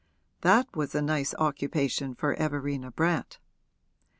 [0.41, 3.37] That was a nice occupation for Everina Brant!